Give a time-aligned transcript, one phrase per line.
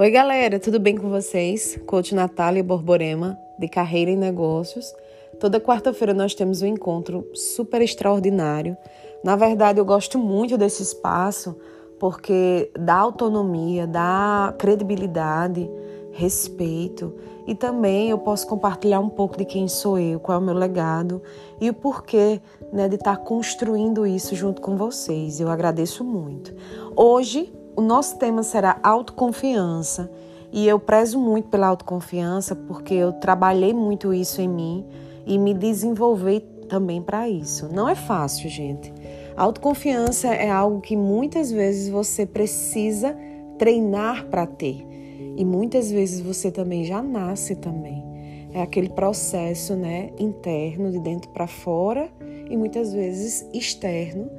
[0.00, 1.78] Oi, galera, tudo bem com vocês?
[1.86, 4.94] Coach Natália Borborema, de Carreira em Negócios.
[5.38, 8.78] Toda quarta-feira nós temos um encontro super extraordinário.
[9.22, 11.54] Na verdade, eu gosto muito desse espaço
[11.98, 15.70] porque dá autonomia, dá credibilidade,
[16.12, 17.14] respeito
[17.46, 20.54] e também eu posso compartilhar um pouco de quem sou eu, qual é o meu
[20.54, 21.20] legado
[21.60, 22.40] e o porquê
[22.72, 25.40] né, de estar construindo isso junto com vocês.
[25.40, 26.54] Eu agradeço muito.
[26.96, 30.10] Hoje o nosso tema será autoconfiança
[30.52, 34.84] e eu prezo muito pela autoconfiança porque eu trabalhei muito isso em mim
[35.24, 37.70] e me desenvolvi também para isso.
[37.72, 38.92] Não é fácil, gente.
[39.34, 43.16] autoconfiança é algo que muitas vezes você precisa
[43.58, 44.86] treinar para ter
[45.34, 48.04] e muitas vezes você também já nasce também.
[48.52, 52.10] É aquele processo, né, interno de dentro para fora
[52.50, 54.30] e muitas vezes externo,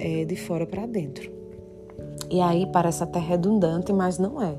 [0.00, 1.35] é, de fora para dentro.
[2.30, 4.56] E aí parece até redundante, mas não é.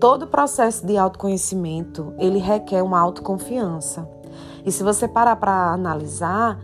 [0.00, 4.08] Todo processo de autoconhecimento, ele requer uma autoconfiança.
[4.64, 6.58] E se você parar para analisar,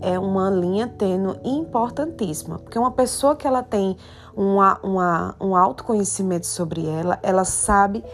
[0.00, 3.96] é uma linha tênue importantíssima, porque uma pessoa que ela tem
[4.36, 8.04] uma, uma, um autoconhecimento sobre ela, ela sabe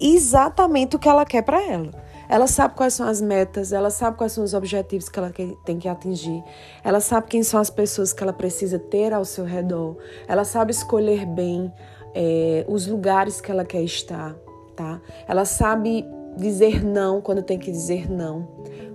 [0.00, 1.90] exatamente o que ela quer para ela.
[2.28, 5.32] Ela sabe quais são as metas, ela sabe quais são os objetivos que ela
[5.64, 6.42] tem que atingir,
[6.82, 9.96] ela sabe quem são as pessoas que ela precisa ter ao seu redor,
[10.26, 11.72] ela sabe escolher bem
[12.14, 14.34] é, os lugares que ela quer estar,
[14.74, 15.00] tá?
[15.28, 16.04] Ela sabe
[16.36, 18.48] dizer não quando tem que dizer não.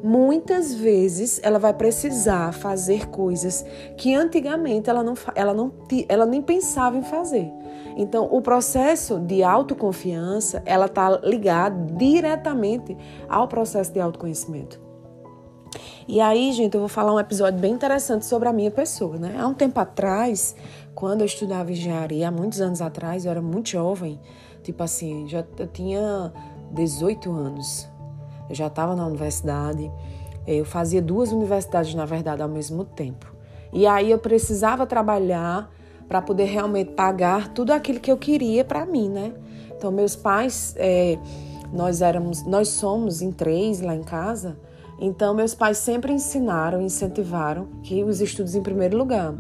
[0.04, 3.64] Muitas vezes ela vai precisar fazer coisas
[3.98, 5.72] que antigamente ela não, ela não,
[6.10, 7.52] ela nem pensava em fazer.
[7.96, 12.98] Então, o processo de autoconfiança, ela está ligada diretamente
[13.30, 14.80] ao processo de autoconhecimento.
[16.08, 19.36] E aí, gente, eu vou falar um episódio bem interessante sobre a minha pessoa, né?
[19.40, 20.56] Há um tempo atrás,
[20.96, 24.20] quando eu estudava engenharia, há muitos anos atrás, eu era muito jovem,
[24.64, 26.34] tipo assim, já eu tinha
[26.72, 27.91] 18 anos.
[28.52, 29.90] Eu já estava na universidade,
[30.46, 33.34] eu fazia duas universidades, na verdade, ao mesmo tempo.
[33.72, 35.72] E aí eu precisava trabalhar
[36.06, 39.34] para poder realmente pagar tudo aquilo que eu queria para mim, né?
[39.78, 41.18] Então meus pais, é,
[41.72, 44.58] nós éramos, nós somos em três lá em casa.
[45.00, 49.34] Então meus pais sempre ensinaram, incentivaram que os estudos em primeiro lugar.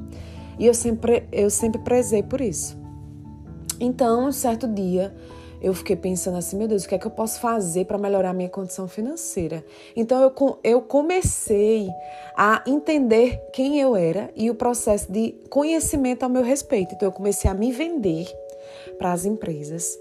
[0.58, 2.80] E eu sempre, eu sempre prezei por isso.
[3.78, 5.14] Então, um certo dia,
[5.62, 8.32] eu fiquei pensando assim, meu Deus, o que é que eu posso fazer para melhorar
[8.32, 9.64] a minha condição financeira?
[9.96, 11.88] Então eu, eu comecei
[12.36, 16.96] a entender quem eu era e o processo de conhecimento ao meu respeito.
[16.96, 18.28] Então eu comecei a me vender
[18.98, 20.00] para as empresas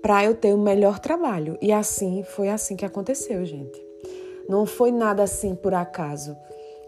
[0.00, 1.58] para eu ter o um melhor trabalho.
[1.60, 3.80] E assim foi assim que aconteceu, gente.
[4.48, 6.36] Não foi nada assim por acaso.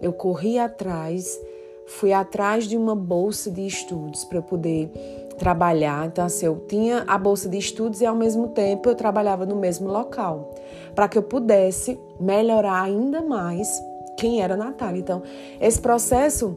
[0.00, 1.40] Eu corri atrás,
[1.86, 4.90] fui atrás de uma bolsa de estudos para eu poder
[5.38, 6.06] trabalhar.
[6.06, 9.56] Então, assim, eu tinha a bolsa de estudos e ao mesmo tempo eu trabalhava no
[9.56, 10.54] mesmo local,
[10.94, 13.82] para que eu pudesse melhorar ainda mais
[14.16, 15.00] quem era a Natália.
[15.00, 15.22] Então,
[15.60, 16.56] esse processo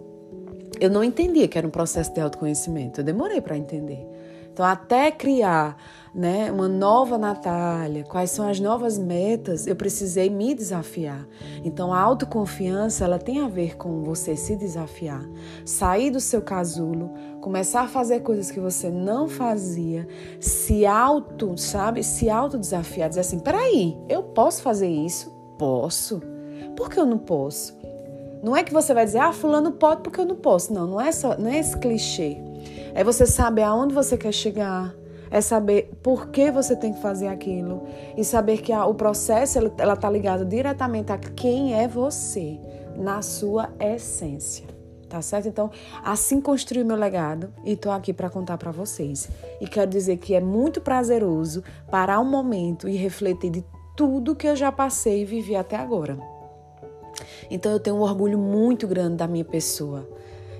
[0.80, 3.02] eu não entendia que era um processo de autoconhecimento.
[3.02, 4.08] Eu demorei para entender.
[4.58, 5.78] Então, até criar
[6.16, 11.28] né, uma nova Natália, quais são as novas metas, eu precisei me desafiar.
[11.64, 15.24] Então, a autoconfiança, ela tem a ver com você se desafiar,
[15.64, 20.08] sair do seu casulo, começar a fazer coisas que você não fazia,
[20.40, 25.30] se auto, sabe, se auto desafiar, dizer assim, peraí, eu posso fazer isso?
[25.60, 26.20] Posso.
[26.76, 27.78] Por que eu não posso?
[28.42, 30.74] Não é que você vai dizer, ah, fulano pode porque eu não posso.
[30.74, 32.47] Não, não é só, não é esse clichê.
[32.94, 34.96] É você saber aonde você quer chegar,
[35.30, 37.84] é saber por que você tem que fazer aquilo
[38.16, 42.60] e saber que a, o processo ela está ligado diretamente a quem é você
[42.96, 44.66] na sua essência.
[45.10, 45.48] Tá certo?
[45.48, 45.72] Então,
[46.04, 49.30] assim construí meu legado e estou aqui para contar para vocês.
[49.62, 53.64] E quero dizer que é muito prazeroso parar um momento e refletir de
[53.96, 56.18] tudo que eu já passei e vivi até agora.
[57.50, 60.08] Então, eu tenho um orgulho muito grande da minha pessoa.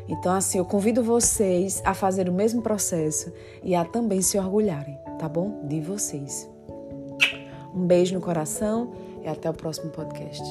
[0.08, 3.32] Então, assim, eu convido vocês a fazer o mesmo processo
[3.64, 5.66] e a também se orgulharem, tá bom?
[5.66, 6.50] De vocês.
[7.74, 8.92] Um beijo no coração
[9.24, 10.44] e até o próximo podcast.